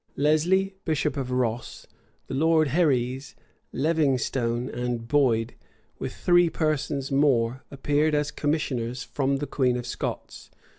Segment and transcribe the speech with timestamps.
[0.15, 1.85] Lesley, bishop of Ross,
[2.25, 3.35] the lords Herreis,
[3.71, 5.53] Levingstone, and Boyde,
[5.99, 10.49] with three persons more, appeared as commissioners from the queen of Scots.